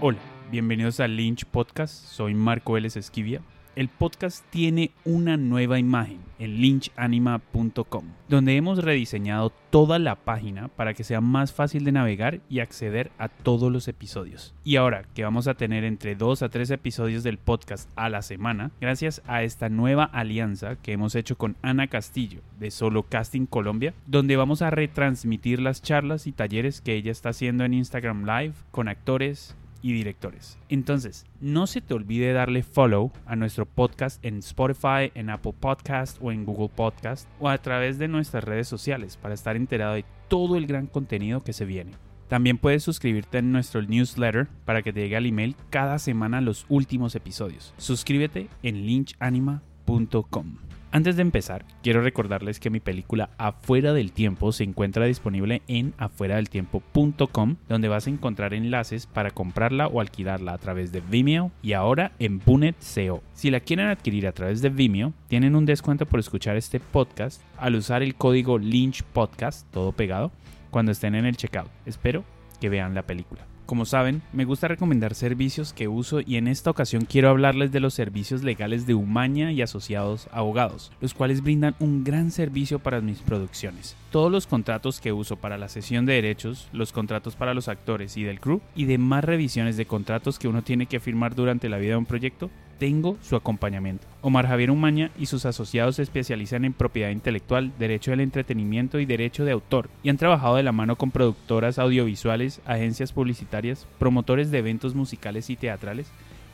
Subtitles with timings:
[0.00, 0.18] Hola,
[0.50, 1.94] bienvenidos a Lynch Podcast.
[1.94, 3.40] Soy Marco Vélez Esquivia.
[3.76, 10.94] El podcast tiene una nueva imagen en lynchanima.com, donde hemos rediseñado toda la página para
[10.94, 14.54] que sea más fácil de navegar y acceder a todos los episodios.
[14.62, 18.22] Y ahora que vamos a tener entre 2 a 3 episodios del podcast a la
[18.22, 23.46] semana, gracias a esta nueva alianza que hemos hecho con Ana Castillo de Solo Casting
[23.46, 28.24] Colombia, donde vamos a retransmitir las charlas y talleres que ella está haciendo en Instagram
[28.24, 30.58] Live con actores, y directores.
[30.70, 36.16] Entonces, no se te olvide darle follow a nuestro podcast en Spotify, en Apple Podcast
[36.22, 40.06] o en Google Podcast o a través de nuestras redes sociales para estar enterado de
[40.28, 41.92] todo el gran contenido que se viene.
[42.28, 46.64] También puedes suscribirte en nuestro newsletter para que te llegue al email cada semana los
[46.70, 47.74] últimos episodios.
[47.76, 50.73] Suscríbete en lynchanima.com.
[50.94, 55.92] Antes de empezar, quiero recordarles que mi película Afuera del Tiempo se encuentra disponible en
[55.98, 61.72] afueradeltiempo.com, donde vas a encontrar enlaces para comprarla o alquilarla a través de Vimeo y
[61.72, 63.24] ahora en Bunet SEO.
[63.32, 67.42] Si la quieren adquirir a través de Vimeo, tienen un descuento por escuchar este podcast
[67.58, 70.30] al usar el código Lynch Podcast, todo pegado,
[70.70, 71.72] cuando estén en el checkout.
[71.86, 72.22] Espero
[72.60, 73.53] que vean la película.
[73.66, 77.80] Como saben, me gusta recomendar servicios que uso y en esta ocasión quiero hablarles de
[77.80, 83.00] los servicios legales de Umaña y asociados abogados, los cuales brindan un gran servicio para
[83.00, 83.96] mis producciones.
[84.10, 88.18] Todos los contratos que uso para la sesión de derechos, los contratos para los actores
[88.18, 91.78] y del crew y demás revisiones de contratos que uno tiene que firmar durante la
[91.78, 94.06] vida de un proyecto tengo su acompañamiento.
[94.22, 99.06] Omar Javier Umaña y sus asociados se especializan en propiedad intelectual, derecho del entretenimiento y
[99.06, 104.50] derecho de autor, y han trabajado de la mano con productoras audiovisuales, agencias publicitarias, promotores
[104.50, 106.10] de eventos musicales y teatrales,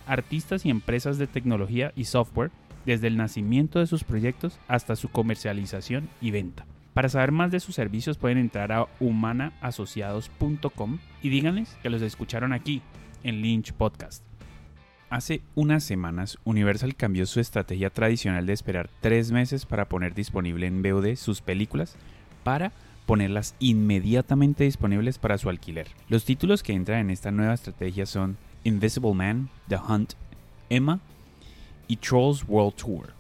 [0.07, 2.51] artistas y empresas de tecnología y software,
[2.87, 6.67] desde el nacimiento de sus proyectos hasta su comercialización y venta.
[6.95, 12.53] Para saber más de sus servicios pueden entrar a humanaasociados.com y díganles que los escucharon
[12.53, 12.83] aquí
[13.23, 14.30] en Lynch Podcast.
[15.11, 20.69] Hace unas semanas, Universal cambió su estrategia tradicional de esperar tres meses para poner disponible
[20.69, 21.97] en VOD sus películas
[22.45, 22.71] para
[23.07, 25.89] ponerlas inmediatamente disponibles para su alquiler.
[26.09, 30.13] Los títulos que entran en esta nueva estrategia son Invisible Man, The Hunt,
[30.69, 31.01] Emma
[31.89, 33.13] y Trolls World Tour.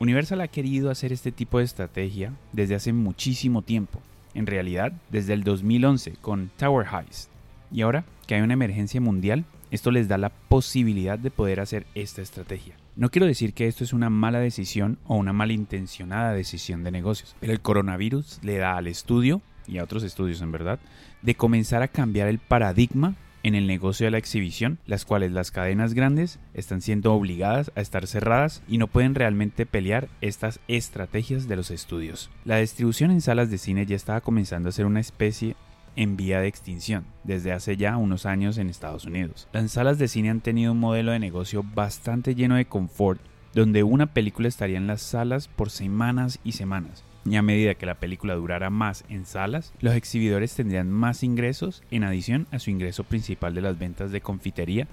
[0.00, 4.00] Universal ha querido hacer este tipo de estrategia desde hace muchísimo tiempo,
[4.34, 7.30] en realidad desde el 2011 con Tower Heist.
[7.70, 11.86] Y ahora que hay una emergencia mundial, esto les da la posibilidad de poder hacer
[11.94, 12.76] esta estrategia.
[12.94, 17.34] No quiero decir que esto es una mala decisión o una malintencionada decisión de negocios,
[17.40, 20.78] pero el coronavirus le da al estudio, y a otros estudios en verdad,
[21.22, 25.50] de comenzar a cambiar el paradigma en el negocio de la exhibición, las cuales las
[25.50, 31.48] cadenas grandes están siendo obligadas a estar cerradas y no pueden realmente pelear estas estrategias
[31.48, 32.30] de los estudios.
[32.44, 35.56] La distribución en salas de cine ya estaba comenzando a ser una especie
[35.96, 39.48] en vía de extinción desde hace ya unos años en Estados Unidos.
[39.52, 43.20] Las salas de cine han tenido un modelo de negocio bastante lleno de confort,
[43.54, 47.04] donde una película estaría en las salas por semanas y semanas.
[47.26, 51.82] Y a medida que la película durara más en salas, los exhibidores tendrían más ingresos
[51.90, 54.88] en adición a su ingreso principal de las ventas de confitería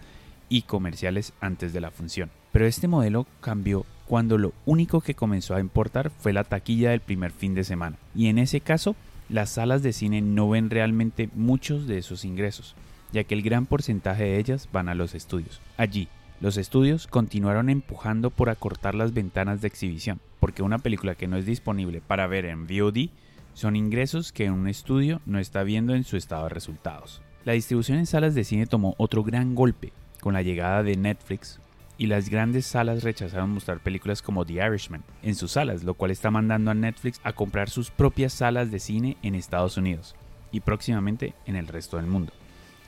[0.48, 2.30] y comerciales antes de la función.
[2.52, 7.00] Pero este modelo cambió cuando lo único que comenzó a importar fue la taquilla del
[7.00, 7.98] primer fin de semana.
[8.14, 8.96] Y en ese caso,
[9.32, 12.76] las salas de cine no ven realmente muchos de esos ingresos,
[13.14, 15.62] ya que el gran porcentaje de ellas van a los estudios.
[15.78, 16.10] Allí,
[16.42, 21.38] los estudios continuaron empujando por acortar las ventanas de exhibición, porque una película que no
[21.38, 23.10] es disponible para ver en VOD
[23.54, 27.22] son ingresos que un estudio no está viendo en su estado de resultados.
[27.46, 31.60] La distribución en salas de cine tomó otro gran golpe con la llegada de Netflix,
[32.02, 36.10] y las grandes salas rechazaron mostrar películas como The Irishman en sus salas, lo cual
[36.10, 40.16] está mandando a Netflix a comprar sus propias salas de cine en Estados Unidos
[40.52, 42.34] y próximamente en el resto del mundo.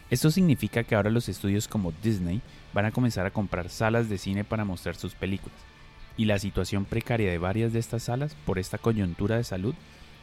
[0.09, 2.41] Esto significa que ahora los estudios como Disney
[2.73, 5.59] van a comenzar a comprar salas de cine para mostrar sus películas,
[6.18, 9.75] y la situación precaria de varias de estas salas por esta coyuntura de salud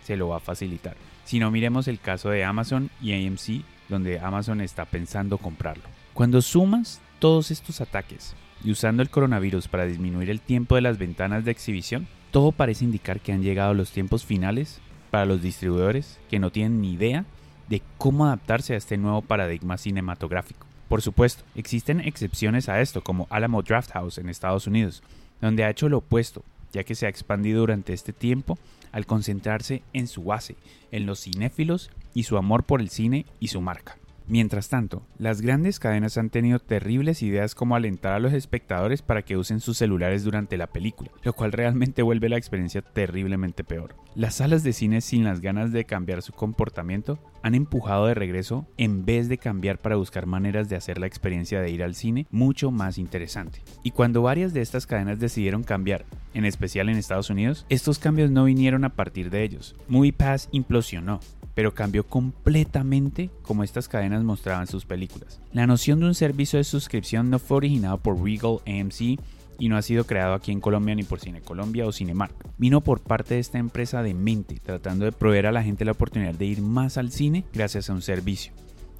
[0.02, 0.96] se lo va a facilitar.
[1.24, 5.84] Si no miremos el caso de Amazon y AMC, donde Amazon está pensando comprarlo.
[6.12, 8.34] Cuando sumas todos estos ataques
[8.64, 12.84] y usando el coronavirus para disminuir el tiempo de las ventanas de exhibición, todo parece
[12.84, 14.80] indicar que han llegado los tiempos finales
[15.10, 17.24] para los distribuidores que no tienen ni idea
[17.68, 20.66] de cómo adaptarse a este nuevo paradigma cinematográfico.
[20.88, 25.02] Por supuesto, existen excepciones a esto, como Alamo Drafthouse en Estados Unidos,
[25.40, 26.42] donde ha hecho lo opuesto,
[26.72, 28.58] ya que se ha expandido durante este tiempo
[28.92, 30.56] al concentrarse en su base,
[30.90, 33.96] en los cinéfilos y su amor por el cine y su marca.
[34.26, 39.22] Mientras tanto, las grandes cadenas han tenido terribles ideas como alentar a los espectadores para
[39.22, 43.96] que usen sus celulares durante la película, lo cual realmente vuelve la experiencia terriblemente peor.
[44.14, 48.66] Las salas de cine sin las ganas de cambiar su comportamiento han empujado de regreso
[48.76, 52.26] en vez de cambiar para buscar maneras de hacer la experiencia de ir al cine
[52.30, 53.62] mucho más interesante.
[53.82, 56.04] Y cuando varias de estas cadenas decidieron cambiar,
[56.34, 59.76] en especial en Estados Unidos, estos cambios no vinieron a partir de ellos.
[59.88, 61.20] MoviePass implosionó,
[61.54, 65.40] pero cambió completamente como estas cadenas mostraban sus películas.
[65.52, 69.18] La noción de un servicio de suscripción no fue originado por Regal AMC
[69.60, 72.34] y no ha sido creado aquí en Colombia ni por Cine Colombia o Cinemark.
[72.58, 75.92] Vino por parte de esta empresa de mente, tratando de proveer a la gente la
[75.92, 78.52] oportunidad de ir más al cine gracias a un servicio.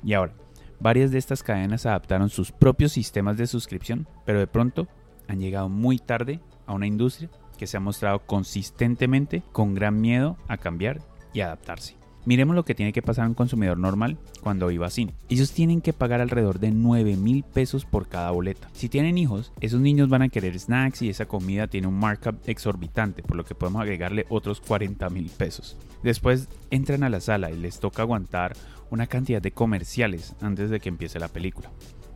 [0.05, 0.35] Y ahora,
[0.79, 4.87] varias de estas cadenas adaptaron sus propios sistemas de suscripción, pero de pronto
[5.27, 10.37] han llegado muy tarde a una industria que se ha mostrado consistentemente con gran miedo
[10.47, 11.01] a cambiar
[11.33, 12.00] y adaptarse.
[12.27, 15.15] Miremos lo que tiene que pasar un consumidor normal cuando iba a cine.
[15.29, 18.69] Ellos tienen que pagar alrededor de 9 mil pesos por cada boleta.
[18.73, 22.37] Si tienen hijos, esos niños van a querer snacks y esa comida tiene un markup
[22.47, 25.77] exorbitante, por lo que podemos agregarle otros 40 mil pesos.
[26.03, 28.55] Después entran a la sala y les toca aguantar
[28.91, 31.71] una cantidad de comerciales antes de que empiece la película.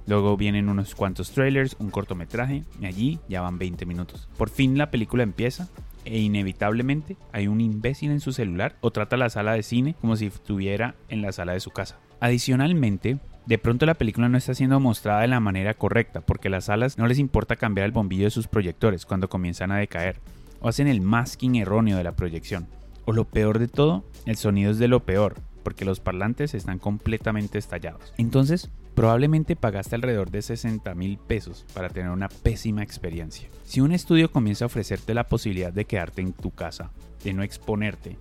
[0.07, 4.29] Luego vienen unos cuantos trailers, un cortometraje, y allí ya van 20 minutos.
[4.37, 5.69] Por fin la película empieza
[6.05, 10.17] e inevitablemente hay un imbécil en su celular o trata la sala de cine como
[10.17, 11.99] si estuviera en la sala de su casa.
[12.21, 16.67] Adicionalmente, de pronto la película no está siendo mostrada de la manera correcta porque las
[16.67, 20.21] salas no les importa cambiar el bombillo de sus proyectores cuando comienzan a decaer
[20.61, 22.67] o hacen el masking erróneo de la proyección.
[23.05, 26.79] O lo peor de todo, el sonido es de lo peor porque los parlantes están
[26.79, 28.15] completamente estallados.
[28.17, 33.49] Entonces, probablemente pagaste alrededor de 60 mil pesos para tener una pésima experiencia.
[33.65, 36.91] Si un estudio comienza a ofrecerte la posibilidad de quedarte en tu casa,
[37.23, 38.17] de no exponerte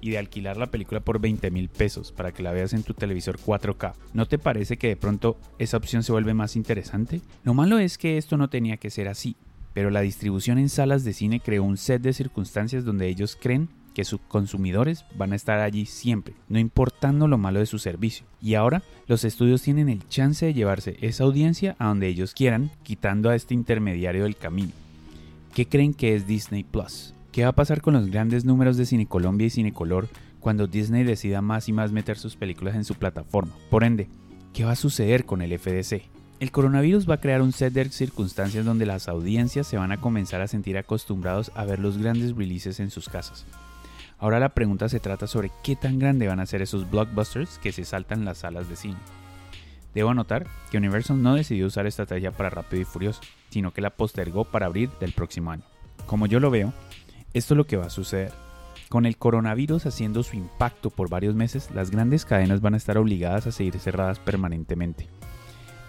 [0.00, 2.94] y de alquilar la película por 20 mil pesos para que la veas en tu
[2.94, 7.20] televisor 4K, ¿no te parece que de pronto esa opción se vuelve más interesante?
[7.44, 9.36] Lo malo es que esto no tenía que ser así,
[9.74, 13.68] pero la distribución en salas de cine creó un set de circunstancias donde ellos creen
[13.92, 18.26] que sus consumidores van a estar allí siempre, no importando lo malo de su servicio.
[18.40, 22.70] Y ahora los estudios tienen el chance de llevarse esa audiencia a donde ellos quieran,
[22.82, 24.72] quitando a este intermediario del camino.
[25.54, 27.14] ¿Qué creen que es Disney Plus?
[27.30, 30.08] ¿Qué va a pasar con los grandes números de Cine Colombia y Cinecolor
[30.40, 33.52] cuando Disney decida más y más meter sus películas en su plataforma?
[33.70, 34.08] Por ende,
[34.52, 36.02] ¿qué va a suceder con el FDC?
[36.40, 40.00] El coronavirus va a crear un set de circunstancias donde las audiencias se van a
[40.00, 43.46] comenzar a sentir acostumbrados a ver los grandes releases en sus casas.
[44.22, 47.72] Ahora la pregunta se trata sobre qué tan grande van a ser esos blockbusters que
[47.72, 48.98] se saltan las salas de cine.
[49.94, 53.20] Debo anotar que Universal no decidió usar esta estrategia para Rápido y Furioso,
[53.50, 55.64] sino que la postergó para abril del próximo año.
[56.06, 56.72] Como yo lo veo,
[57.34, 58.30] esto es lo que va a suceder.
[58.88, 62.98] Con el coronavirus haciendo su impacto por varios meses, las grandes cadenas van a estar
[62.98, 65.08] obligadas a seguir cerradas permanentemente.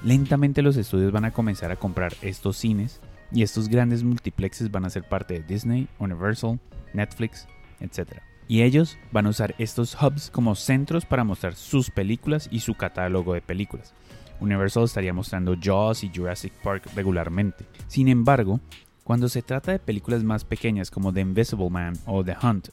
[0.04, 3.00] Lentamente los estudios van a comenzar a comprar estos cines
[3.32, 6.60] y estos grandes multiplexes van a ser parte de Disney, Universal,
[6.96, 7.48] Netflix,
[7.84, 8.22] etc.
[8.48, 12.74] Y ellos van a usar estos hubs como centros para mostrar sus películas y su
[12.74, 13.94] catálogo de películas.
[14.40, 17.66] Universal estaría mostrando Jaws y Jurassic Park regularmente.
[17.88, 18.60] Sin embargo,
[19.04, 22.70] cuando se trata de películas más pequeñas como The Invisible Man o The Hunt,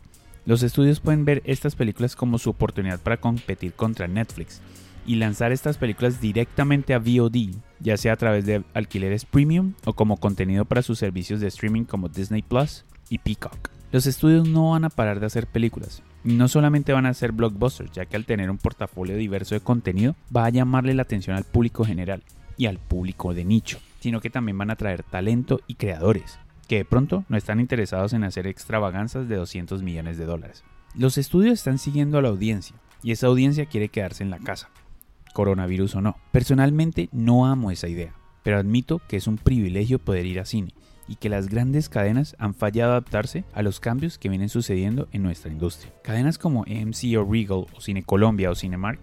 [0.47, 4.61] los estudios pueden ver estas películas como su oportunidad para competir contra Netflix
[5.07, 9.93] y lanzar estas películas directamente a VOD, ya sea a través de alquileres premium o
[9.93, 13.80] como contenido para sus servicios de streaming como Disney Plus y Peacock.
[13.93, 16.05] Los estudios no van a parar de hacer películas.
[16.23, 20.15] No solamente van a ser blockbusters, ya que al tener un portafolio diverso de contenido
[20.35, 22.23] va a llamarle la atención al público general
[22.57, 26.77] y al público de nicho, sino que también van a traer talento y creadores, que
[26.77, 30.63] de pronto no están interesados en hacer extravaganzas de 200 millones de dólares.
[30.95, 34.71] Los estudios están siguiendo a la audiencia y esa audiencia quiere quedarse en la casa,
[35.35, 36.17] coronavirus o no.
[36.31, 40.75] Personalmente no amo esa idea, pero admito que es un privilegio poder ir a cine
[41.11, 45.25] y que las grandes cadenas han fallado adaptarse a los cambios que vienen sucediendo en
[45.25, 45.93] nuestra industria.
[46.05, 49.01] Cadenas como AMC o Regal o Cine Colombia o Cinemark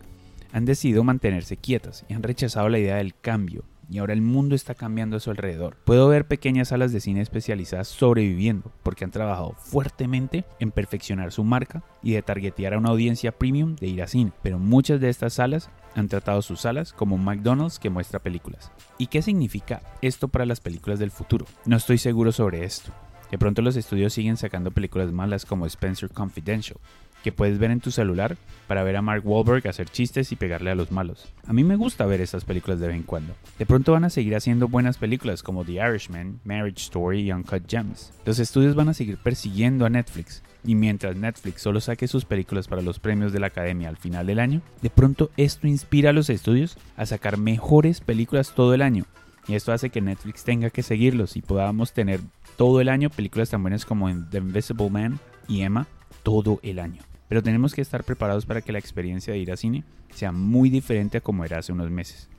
[0.54, 4.56] han decidido mantenerse quietas y han rechazado la idea del cambio y ahora el mundo
[4.56, 5.76] está cambiando a su alrededor.
[5.84, 11.44] Puedo ver pequeñas salas de cine especializadas sobreviviendo porque han trabajado fuertemente en perfeccionar su
[11.44, 15.10] marca y de targetear a una audiencia premium de ir a cine, pero muchas de
[15.10, 18.72] estas salas han tratado sus salas como McDonald's que muestra películas.
[18.98, 21.46] ¿Y qué significa esto para las películas del futuro?
[21.66, 22.92] No estoy seguro sobre esto.
[23.32, 26.80] De pronto los estudios siguen sacando películas malas como Spencer Confidential,
[27.28, 30.72] que puedes ver en tu celular para ver a Mark Wahlberg hacer chistes y pegarle
[30.72, 31.28] a los malos.
[31.46, 33.34] A mí me gusta ver estas películas de vez en cuando.
[33.60, 37.70] De pronto van a seguir haciendo buenas películas como The Irishman, Marriage Story y Uncut
[37.70, 38.14] Gems.
[38.26, 40.42] Los estudios van a seguir persiguiendo a Netflix.
[40.64, 44.26] Y mientras Netflix solo saque sus películas para los premios de la Academia al final
[44.26, 48.82] del año, de pronto esto inspira a los estudios a sacar mejores películas todo el
[48.82, 49.04] año.
[49.50, 52.22] Y esto hace que Netflix tenga que seguirlos y podamos tener
[52.56, 55.20] todo el año películas tan buenas como The Invisible Man
[55.50, 55.88] y Emma
[56.24, 57.07] todo el año.
[57.28, 60.70] Pero tenemos que estar preparados para que la experiencia de ir a cine sea muy
[60.70, 62.30] diferente a como era hace unos meses.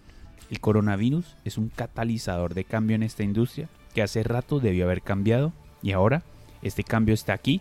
[0.50, 5.02] El coronavirus es un catalizador de cambio en esta industria que hace rato debió haber
[5.02, 5.52] cambiado
[5.82, 6.22] y ahora
[6.62, 7.60] este cambio está aquí,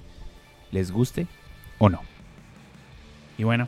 [0.71, 1.27] les guste
[1.79, 2.01] o no.
[3.37, 3.67] Y bueno,